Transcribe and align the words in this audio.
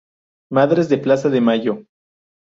Madres 0.49 0.89
de 0.89 0.97
Plaza 0.97 1.29
de 1.29 1.41
Mayo. 1.41 1.85